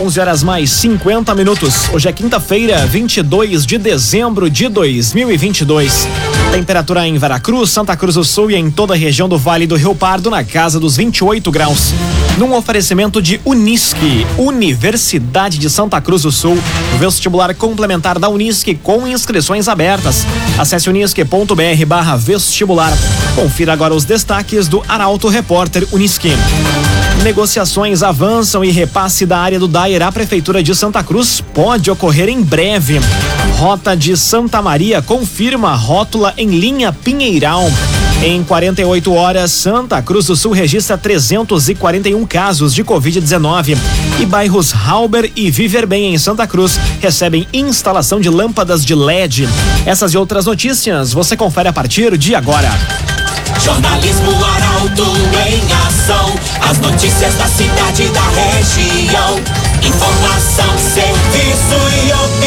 [0.00, 1.90] 11 horas mais 50 minutos.
[1.92, 6.08] Hoje é quinta-feira, 22 de dezembro de 2022.
[6.52, 9.76] Temperatura em Veracruz, Santa Cruz do Sul e em toda a região do Vale do
[9.76, 11.94] Rio Pardo na casa dos 28 graus.
[12.36, 16.58] Num oferecimento de Unisque, Universidade de Santa Cruz do Sul,
[16.98, 20.26] vestibular complementar da Unisque com inscrições abertas.
[20.58, 22.92] Acesse unisque.br/vestibular.
[23.36, 26.32] Confira agora os destaques do Arauto Repórter Unisque.
[27.22, 32.30] Negociações avançam e repasse da área do Daier à Prefeitura de Santa Cruz pode ocorrer
[32.30, 32.98] em breve.
[33.58, 37.70] Rota de Santa Maria confirma rótula em linha Pinheiral.
[38.22, 43.76] Em 48 horas, Santa Cruz do Sul registra 341 casos de Covid-19.
[44.18, 49.48] E bairros Halber e Viver Bem em Santa Cruz recebem instalação de lâmpadas de LED.
[49.84, 52.70] Essas e outras notícias você confere a partir de agora.
[53.62, 55.04] Jornalismo Arauto
[55.46, 56.34] em ação.
[56.70, 59.40] As notícias da cidade e da região.
[59.82, 62.39] Informação, serviço e opinião.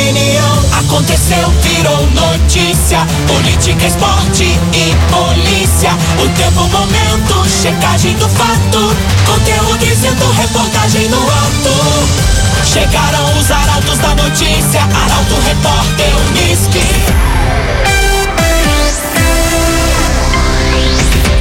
[0.93, 2.99] Aconteceu, virou notícia.
[3.25, 5.89] Política, esporte e polícia.
[6.23, 8.95] O tempo, momento, checagem do fato.
[9.25, 12.63] Conteúdo dizendo, reportagem no ato.
[12.63, 14.81] Chegaram os arautos da notícia.
[14.81, 16.83] Arauto, repórter, Unisque.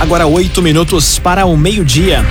[0.01, 2.25] Agora oito minutos para o meio-dia.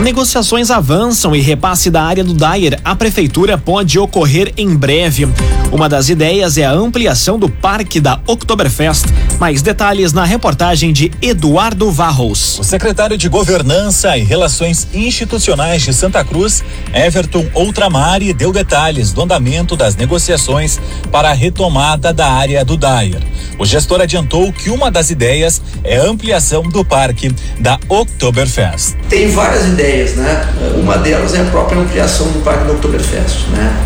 [0.00, 5.28] Negociações avançam e repasse da área do Dyer à prefeitura pode ocorrer em breve.
[5.70, 9.06] Uma das ideias é a ampliação do parque da Oktoberfest.
[9.38, 12.58] Mais detalhes na reportagem de Eduardo Varros.
[12.58, 19.22] O secretário de Governança e Relações Institucionais de Santa Cruz, Everton Outramari, deu detalhes do
[19.22, 23.22] andamento das negociações para a retomada da área do Dyer.
[23.58, 28.94] O gestor adiantou que uma das ideias é a ampliação do parque da Oktoberfest.
[29.08, 29.81] Tem várias ideias,
[30.16, 30.48] né?
[30.76, 33.76] Uma delas é a própria ampliação do parque da Oktoberfest, né?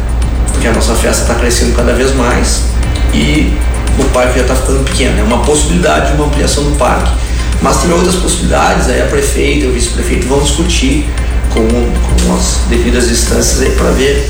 [0.53, 2.63] Porque a nossa festa está crescendo cada vez mais
[3.15, 3.57] e
[3.99, 5.21] o parque já está ficando pequeno.
[5.21, 7.11] É uma possibilidade de uma ampliação do parque.
[7.62, 11.09] Mas tem outras possibilidades, aí a prefeita e o vice-prefeito vão discutir
[11.55, 14.29] com, com as devidas instâncias aí para ver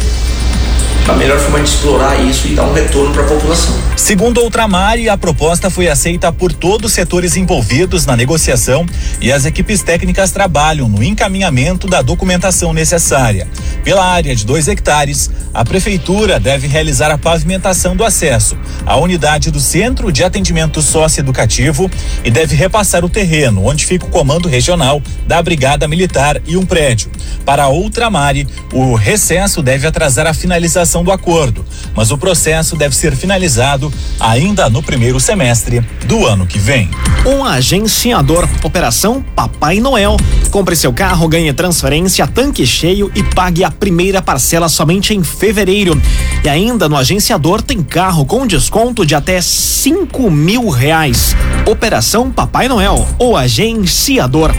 [1.08, 3.74] a melhor forma de explorar isso e dar um retorno para a população.
[3.96, 8.84] Segundo Ultramar, a proposta foi aceita por todos os setores envolvidos na negociação
[9.20, 13.46] e as equipes técnicas trabalham no encaminhamento da documentação necessária.
[13.84, 19.50] Pela área de dois hectares, a prefeitura deve realizar a pavimentação do acesso à unidade
[19.50, 21.90] do Centro de Atendimento Socioeducativo
[22.24, 26.66] e deve repassar o terreno onde fica o comando regional da Brigada Militar e um
[26.66, 27.10] prédio.
[27.44, 31.64] Para a Ultramare, o recesso deve atrasar a finalização do acordo,
[31.94, 36.90] mas o processo deve ser finalizado ainda no primeiro semestre do ano que vem.
[37.24, 40.16] Um agenciador, Operação Papai Noel.
[40.50, 46.00] Compre seu carro, ganhe transferência, tanque cheio e pague a primeira parcela somente em fevereiro.
[46.44, 51.34] E ainda no agenciador tem carro com desconto de até cinco mil reais.
[51.66, 54.52] Operação Papai Noel, o agenciador.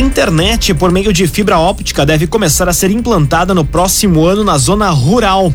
[0.00, 4.56] Internet por meio de fibra óptica deve começar a ser implantada no próximo ano na
[4.56, 5.52] zona rural.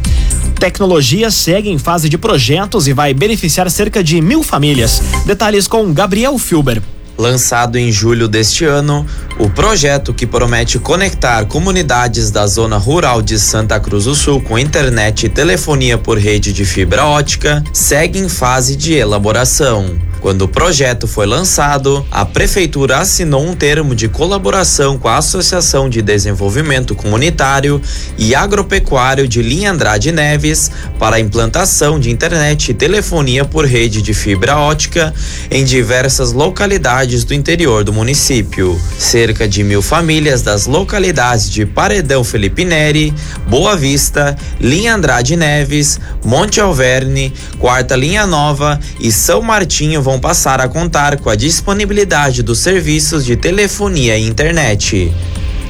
[0.60, 5.02] Tecnologia segue em fase de projetos e vai beneficiar cerca de mil famílias.
[5.26, 6.80] Detalhes com Gabriel Filber.
[7.18, 9.04] Lançado em julho deste ano,
[9.40, 14.60] o projeto que promete conectar comunidades da zona rural de Santa Cruz do Sul com
[14.60, 19.98] internet e telefonia por rede de fibra ótica segue em fase de elaboração.
[20.22, 25.88] Quando o projeto foi lançado, a prefeitura assinou um termo de colaboração com a Associação
[25.88, 27.82] de Desenvolvimento Comunitário
[28.18, 34.02] e Agropecuário de Linha Andrade Neves para a implantação de internet e telefonia por rede
[34.02, 35.14] de fibra ótica
[35.52, 38.80] em diversas localidades do interior do município.
[38.98, 43.14] Cerca de mil famílias das localidades de Paredão Felipe Neri,
[43.48, 50.62] Boa Vista, Linha Andrade Neves, Monte Alverne, Quarta Linha Nova e São Martinho vão passar
[50.62, 55.14] a contar com a disponibilidade dos serviços de telefonia e internet.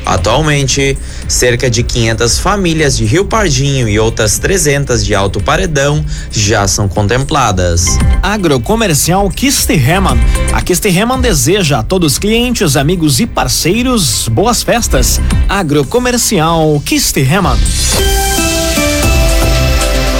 [0.05, 0.95] Atualmente,
[1.27, 6.87] cerca de 500 famílias de Rio Pardinho e outras 300 de Alto Paredão já são
[6.87, 7.85] contempladas.
[8.21, 10.19] Agrocomercial Kistihemann.
[10.53, 15.19] A Kistihemann deseja a todos os clientes, amigos e parceiros boas festas.
[15.49, 17.57] Agrocomercial Kistihemann.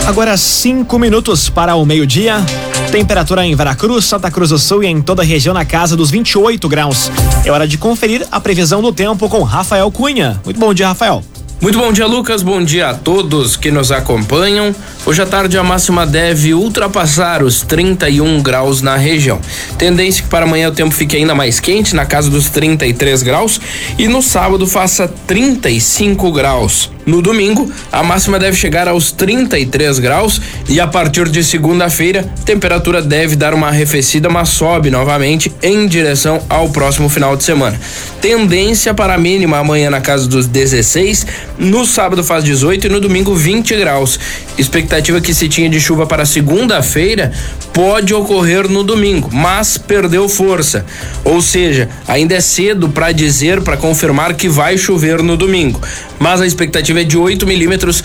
[0.08, 2.44] Agora cinco minutos para o meio-dia.
[2.92, 6.10] Temperatura em Veracruz, Santa Cruz do Sul e em toda a região na casa dos
[6.12, 7.12] 28 graus.
[7.44, 10.40] É hora de conferir a previsão do tempo com Rafael Cunha.
[10.46, 11.24] Muito bom dia, Rafael.
[11.62, 12.44] Muito bom dia, Lucas.
[12.44, 14.76] Bom dia a todos que nos acompanham.
[15.06, 19.40] Hoje à tarde a máxima deve ultrapassar os 31 graus na região.
[19.78, 23.60] Tendência que para amanhã o tempo fique ainda mais quente, na casa dos 33 graus,
[23.98, 26.95] e no sábado faça 35 graus.
[27.06, 32.44] No domingo, a máxima deve chegar aos 33 graus e a partir de segunda-feira, a
[32.44, 37.80] temperatura deve dar uma arrefecida, mas sobe novamente em direção ao próximo final de semana.
[38.22, 41.28] Tendência para a mínima amanhã na casa dos 16,
[41.60, 44.20] no sábado faz 18 e no domingo 20 graus.
[44.58, 47.32] Expectativa que se tinha de chuva para segunda-feira
[47.72, 50.86] pode ocorrer no domingo, mas perdeu força.
[51.24, 55.80] Ou seja, ainda é cedo para dizer, para confirmar que vai chover no domingo.
[56.18, 58.04] Mas a expectativa é de 8 milímetros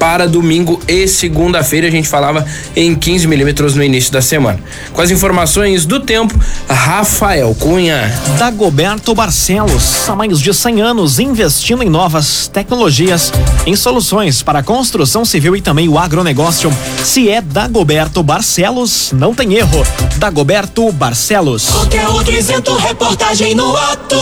[0.00, 1.86] para domingo e segunda-feira.
[1.86, 2.44] A gente falava
[2.74, 4.58] em 15 milímetros no início da semana.
[4.94, 6.34] Com as informações do tempo,
[6.66, 8.10] Rafael Cunha.
[8.38, 13.30] Dagoberto Barcelos, há mais de 100 anos investindo em novas tecnologias,
[13.66, 16.72] em soluções para a construção civil e também o agronegócio.
[17.04, 19.86] Se é Dagoberto Barcelos, não tem erro.
[20.16, 21.68] Dagoberto Barcelos.
[21.68, 24.16] Conteúdo isento, reportagem no ato.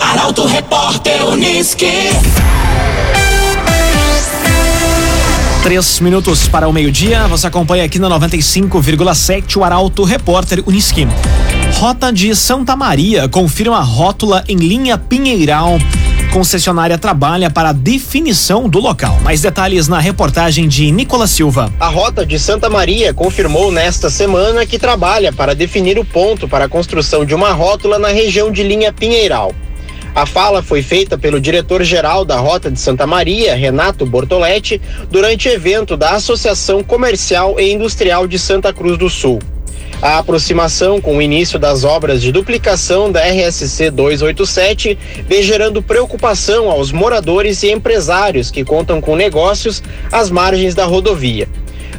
[0.00, 2.10] Arauto Repórter Uniski.
[5.62, 7.28] Três minutos para o meio-dia.
[7.28, 11.06] Você acompanha aqui na 95,7 o Arauto Repórter Uniski.
[11.74, 15.78] Rota de Santa Maria confirma rótula em linha Pinheiral.
[16.32, 19.20] Concessionária trabalha para a definição do local.
[19.22, 21.72] Mais detalhes na reportagem de Nicolas Silva.
[21.78, 26.64] A Rota de Santa Maria confirmou nesta semana que trabalha para definir o ponto para
[26.64, 29.54] a construção de uma rótula na região de linha Pinheiral.
[30.14, 34.78] A fala foi feita pelo diretor-geral da Rota de Santa Maria, Renato Bortoletti,
[35.10, 39.38] durante evento da Associação Comercial e Industrial de Santa Cruz do Sul.
[40.02, 46.70] A aproximação com o início das obras de duplicação da RSC 287 vem gerando preocupação
[46.70, 51.48] aos moradores e empresários que contam com negócios às margens da rodovia.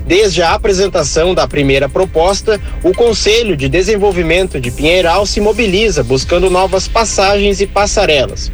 [0.06, 6.50] Desde a apresentação da primeira proposta, o Conselho de Desenvolvimento de Pinheiral se mobiliza buscando
[6.50, 8.52] novas passagens e passarelas.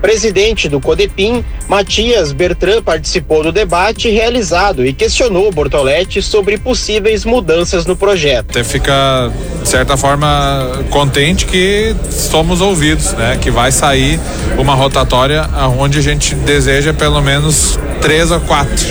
[0.00, 7.84] Presidente do CODEPIM, Matias Bertrand participou do debate realizado e questionou Bortoletti sobre possíveis mudanças
[7.84, 8.50] no projeto.
[8.50, 9.30] Até fica,
[9.62, 13.38] de certa forma, contente que somos ouvidos, né?
[13.42, 14.18] Que vai sair
[14.56, 15.46] uma rotatória
[15.78, 18.86] onde a gente deseja pelo menos três ou quatro,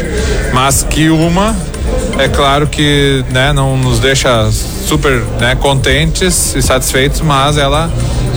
[0.54, 1.58] mas que uma
[2.20, 7.90] é claro que né, não nos deixa super né, contentes e satisfeitos, mas ela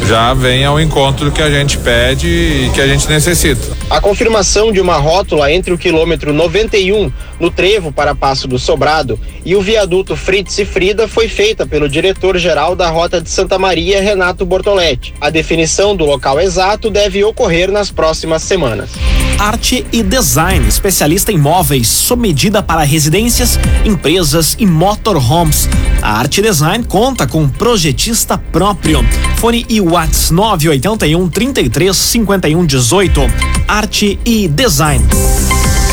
[0.06, 3.76] já vem ao encontro do que a gente pede e que a gente necessita.
[3.90, 9.18] A confirmação de uma rótula entre o quilômetro 91, no trevo para Passo do Sobrado,
[9.44, 14.00] e o viaduto Fritz e Frida foi feita pelo diretor-geral da Rota de Santa Maria,
[14.00, 15.12] Renato Bortoletti.
[15.20, 18.90] A definição do local exato deve ocorrer nas próximas semanas.
[19.38, 25.68] Arte e Design, especialista em móveis sob medida para residências, empresas e motorhomes.
[26.00, 29.04] A Arte Design conta com projetista próprio.
[29.36, 33.20] Fone e Whats 981 33 51 18.
[33.68, 35.04] Arte e Design.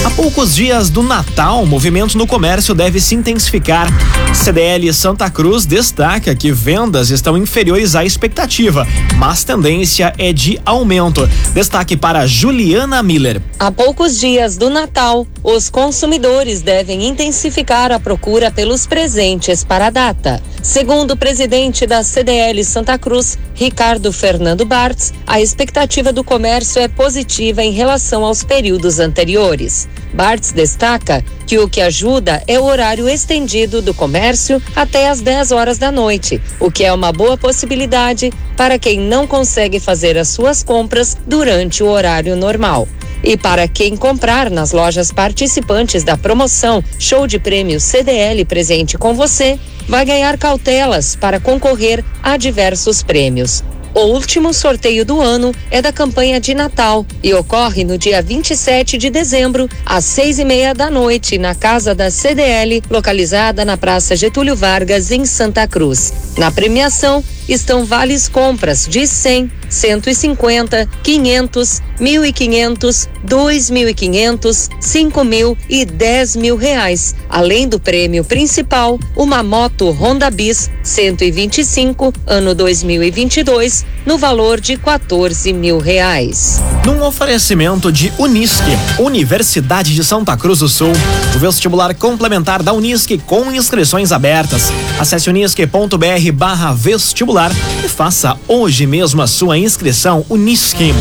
[0.06, 3.88] A poucos dias do Natal, o movimento no comércio deve se intensificar.
[4.34, 8.88] CDL Santa Cruz destaca que vendas estão inferiores à expectativa,
[9.18, 11.30] mas tendência é de aumento.
[11.54, 13.42] Destaque para Juliana Miller.
[13.60, 19.90] A poucos dias do Natal, os consumidores devem intensificar a procura pelos presentes para a
[19.90, 20.42] data.
[20.64, 26.88] Segundo o presidente da CDL Santa Cruz, Ricardo Fernando Bartz, a expectativa do comércio é
[26.88, 29.89] positiva em relação aos períodos anteriores.
[30.14, 35.52] Bartz destaca que o que ajuda é o horário estendido do comércio até às 10
[35.52, 40.30] horas da noite, o que é uma boa possibilidade para quem não consegue fazer as
[40.30, 42.88] suas compras durante o horário normal.
[43.24, 49.14] E para quem comprar nas lojas participantes da promoção Show de Prêmio CDL Presente com
[49.14, 53.64] Você, vai ganhar cautelas para concorrer a diversos prêmios.
[53.94, 58.98] O último sorteio do ano é da campanha de Natal e ocorre no dia 27
[58.98, 64.16] de dezembro, às seis e meia da noite, na casa da CDL, localizada na Praça
[64.16, 66.14] Getúlio Vargas, em Santa Cruz.
[66.38, 76.36] Na premiação estão vales compras de 100, 150, 500, 1.500, 2.500, 5 mil e 10
[76.36, 77.16] mil reais.
[77.30, 85.54] Além do prêmio principal, uma moto Honda Bis 125, ano 2022, no valor de 14
[85.54, 86.62] mil reais.
[86.86, 90.92] Num oferecimento de Unisque, Universidade de Santa Cruz do Sul,
[91.36, 94.72] o vestibular complementar da Unisque com inscrições abertas.
[95.00, 97.52] Acesse unisque.br barra vestibular
[97.84, 100.94] e faça hoje mesmo a sua inscrição Unisque.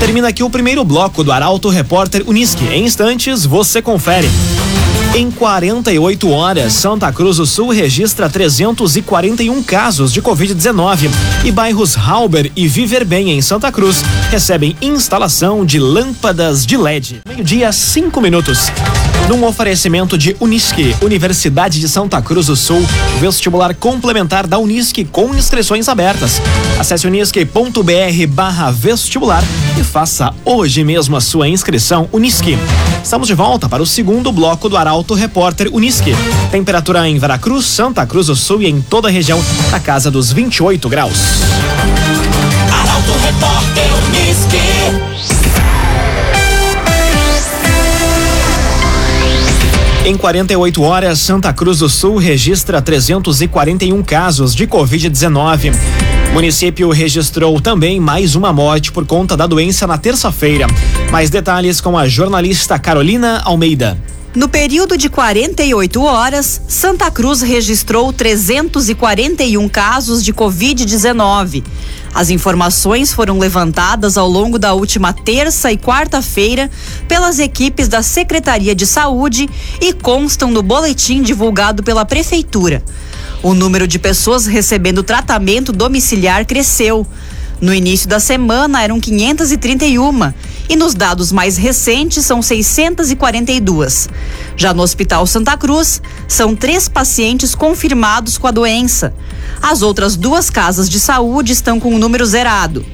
[0.00, 2.66] Termina aqui o primeiro bloco do Arauto Repórter Unisque.
[2.66, 4.28] Em instantes, você confere.
[5.14, 11.08] Em 48 horas, Santa Cruz do Sul registra 341 casos de Covid-19
[11.44, 17.20] e bairros Halber e Viver Bem em Santa Cruz recebem instalação de lâmpadas de LED.
[17.26, 18.70] Meio-dia, cinco minutos.
[19.28, 22.80] Num oferecimento de Unisque, Universidade de Santa Cruz do Sul,
[23.18, 26.40] vestibular complementar da Unisque com inscrições abertas.
[26.78, 29.42] Acesse unisque.br barra vestibular
[29.80, 32.56] e faça hoje mesmo a sua inscrição Unisque.
[33.02, 36.14] Estamos de volta para o segundo bloco do Arauto Repórter Unisque.
[36.50, 40.32] Temperatura em Veracruz, Santa Cruz do Sul e em toda a região na casa dos
[40.32, 41.18] 28 graus.
[42.72, 43.66] Arauto Repórter.
[50.06, 55.74] Em 48 horas, Santa Cruz do Sul registra 341 casos de Covid-19.
[56.30, 60.68] O município registrou também mais uma morte por conta da doença na terça-feira.
[61.10, 63.98] Mais detalhes com a jornalista Carolina Almeida.
[64.36, 71.64] No período de 48 horas, Santa Cruz registrou 341 casos de Covid-19.
[72.12, 76.70] As informações foram levantadas ao longo da última terça e quarta-feira
[77.08, 79.48] pelas equipes da Secretaria de Saúde
[79.80, 82.84] e constam no boletim divulgado pela Prefeitura.
[83.42, 87.06] O número de pessoas recebendo tratamento domiciliar cresceu.
[87.58, 90.34] No início da semana eram 531
[90.68, 94.08] e nos dados mais recentes são 642.
[94.56, 99.14] Já no Hospital Santa Cruz, são três pacientes confirmados com a doença.
[99.60, 102.84] As outras duas casas de saúde estão com o número zerado.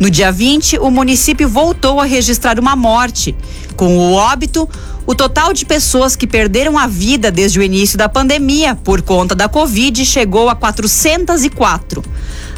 [0.00, 3.36] No dia 20, o município voltou a registrar uma morte.
[3.76, 4.68] Com o óbito,
[5.06, 9.34] o total de pessoas que perderam a vida desde o início da pandemia por conta
[9.34, 12.02] da Covid chegou a 404.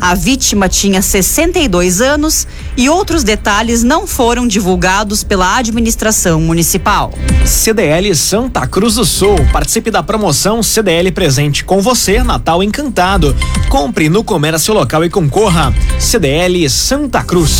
[0.07, 2.47] A vítima tinha 62 anos
[2.77, 7.11] e outros detalhes não foram divulgados pela administração municipal.
[7.47, 9.35] CDL Santa Cruz do Sul.
[9.51, 13.35] Participe da promoção CDL Presente com você, Natal Encantado.
[13.71, 15.73] Compre no comércio local e concorra.
[15.99, 17.57] CDL Santa Cruz.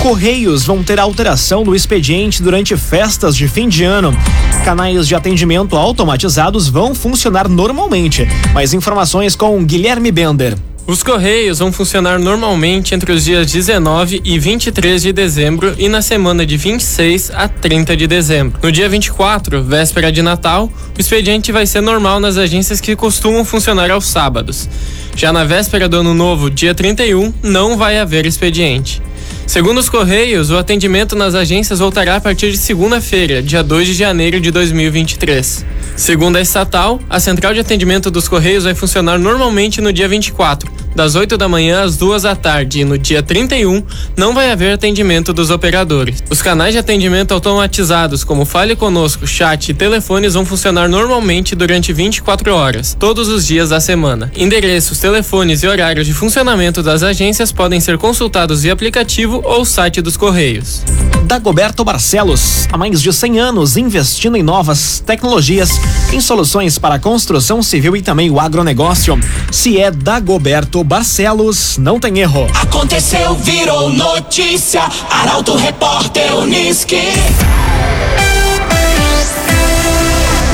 [0.00, 4.16] Correios vão ter alteração no expediente durante festas de fim de ano.
[4.64, 8.26] Canais de atendimento automatizados vão funcionar normalmente.
[8.54, 10.56] Mais informações com Guilherme Bender.
[10.88, 16.00] Os Correios vão funcionar normalmente entre os dias 19 e 23 de dezembro e na
[16.00, 18.60] semana de 26 a 30 de dezembro.
[18.62, 23.44] No dia 24, véspera de Natal, o expediente vai ser normal nas agências que costumam
[23.44, 24.68] funcionar aos sábados.
[25.16, 29.02] Já na véspera do Ano Novo, dia 31, não vai haver expediente.
[29.44, 33.94] Segundo os Correios, o atendimento nas agências voltará a partir de segunda-feira, dia 2 de
[33.94, 35.64] janeiro de 2023.
[35.96, 40.75] Segundo a estatal, a central de atendimento dos Correios vai funcionar normalmente no dia 24,
[40.96, 43.84] das 8 da manhã às 2 da tarde, e no dia 31
[44.16, 46.24] não vai haver atendimento dos operadores.
[46.30, 51.92] Os canais de atendimento automatizados, como Fale Conosco, chat e telefones, vão funcionar normalmente durante
[51.92, 54.32] 24 horas, todos os dias da semana.
[54.34, 60.00] Endereços, telefones e horários de funcionamento das agências podem ser consultados via aplicativo ou site
[60.00, 60.82] dos Correios.
[61.26, 65.70] Dagoberto Barcelos, há mais de 100 anos investindo em novas tecnologias,
[66.12, 69.18] em soluções para a construção civil e também o agronegócio.
[69.50, 72.46] Se é Dagoberto Barcelos, não tem erro.
[72.54, 74.82] Aconteceu, virou notícia.
[75.10, 77.02] Arauto Repórter Unisque.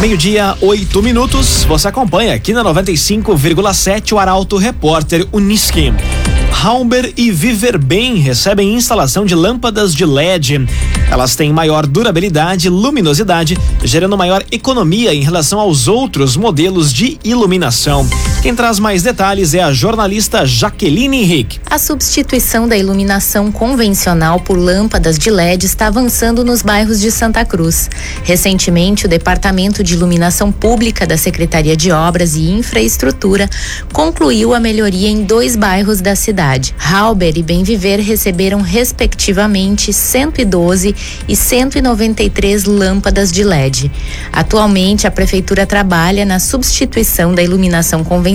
[0.01, 1.65] Meio-dia, oito minutos.
[1.65, 5.93] Você acompanha aqui na 95,7 o Arauto Repórter Unisque.
[6.65, 10.65] Halber e Viver Bem recebem instalação de lâmpadas de LED.
[11.11, 17.19] Elas têm maior durabilidade e luminosidade, gerando maior economia em relação aos outros modelos de
[17.25, 18.09] iluminação.
[18.43, 21.61] Quem traz mais detalhes é a jornalista Jaqueline Henrique.
[21.71, 27.45] A substituição da iluminação convencional por lâmpadas de LED está avançando nos bairros de Santa
[27.45, 27.89] Cruz.
[28.25, 33.49] Recentemente, o Departamento de Iluminação Pública da Secretaria de Obras e Infraestrutura
[33.93, 36.75] concluiu a melhoria em dois bairros da cidade.
[36.77, 40.97] Halber e Bem Viver receberam, respectivamente, 112
[41.29, 43.89] e 193 lâmpadas de LED.
[44.33, 48.32] Atualmente, a Prefeitura trabalha na substituição da iluminação convencional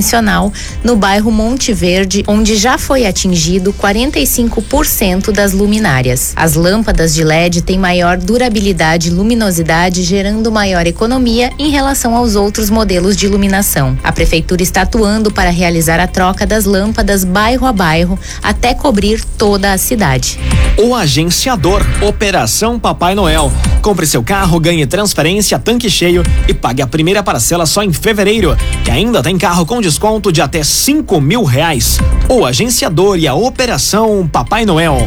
[0.83, 6.33] no bairro Monte Verde, onde já foi atingido 45% das luminárias.
[6.35, 12.35] As lâmpadas de LED têm maior durabilidade e luminosidade, gerando maior economia em relação aos
[12.35, 13.97] outros modelos de iluminação.
[14.03, 19.23] A Prefeitura está atuando para realizar a troca das lâmpadas bairro a bairro até cobrir
[19.37, 20.39] toda a cidade.
[20.77, 23.51] O agenciador Operação Papai Noel.
[23.81, 28.55] Compre seu carro, ganhe transferência, tanque cheio e pague a primeira parcela só em fevereiro.
[28.85, 31.97] E ainda tem carro com desconto de até cinco mil reais.
[32.27, 34.97] O agenciador e a Operação Papai Noel.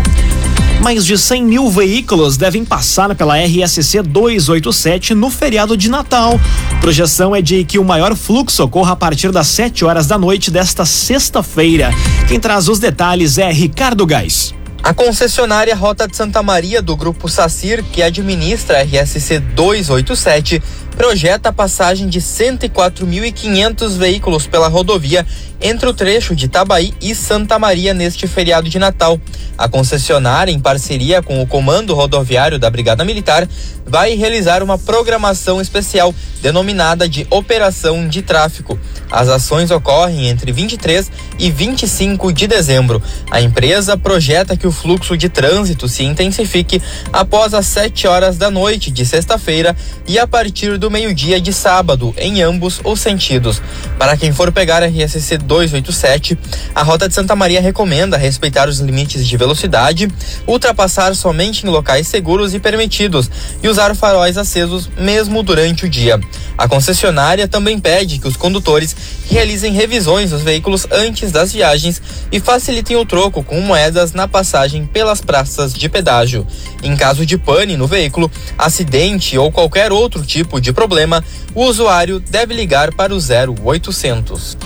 [0.80, 6.40] Mais de 100 mil veículos devem passar pela RSC 287 no feriado de Natal.
[6.80, 10.50] Projeção é de que o maior fluxo ocorra a partir das 7 horas da noite
[10.50, 11.90] desta sexta-feira.
[12.26, 14.54] Quem traz os detalhes é Ricardo Gás.
[14.82, 20.62] A concessionária Rota de Santa Maria do Grupo Sacir, que administra a RSC 287,
[20.96, 25.26] projeta a passagem de 104.500 veículos pela rodovia
[25.60, 29.20] entre o trecho de Itabaí e Santa Maria neste feriado de Natal.
[29.58, 33.46] A concessionária, em parceria com o Comando Rodoviário da Brigada Militar,
[33.86, 38.78] vai realizar uma programação especial denominada de Operação de Tráfico.
[39.10, 43.02] As ações ocorrem entre 23 e 25 de dezembro.
[43.30, 46.80] A empresa projeta que o fluxo de trânsito se intensifique
[47.12, 52.14] após as 7 horas da noite de sexta-feira e a partir do meio-dia de sábado,
[52.16, 53.60] em ambos os sentidos.
[53.98, 56.38] Para quem for pegar a RSC 287,
[56.74, 60.08] a Rota de Santa Maria recomenda respeitar os limites de velocidade,
[60.46, 63.30] ultrapassar somente em locais seguros e permitidos
[63.62, 66.18] e usar faróis acesos mesmo durante o dia.
[66.56, 68.96] A concessionária também pede que os condutores
[69.28, 74.86] realizem revisões dos veículos antes das viagens e facilitem o troco com moedas na passagem
[74.86, 76.46] pelas praças de pedágio.
[76.82, 81.22] Em caso de pane no veículo, acidente ou qualquer outro tipo de problema,
[81.54, 84.56] o usuário deve ligar para o 0800.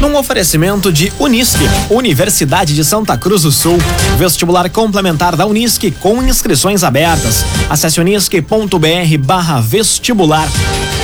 [0.00, 3.78] Num oferecimento de Unisque, Universidade de Santa Cruz do Sul,
[4.18, 7.44] vestibular complementar da Unisque com inscrições abertas.
[7.70, 10.48] Acesse unisque.br barra vestibular.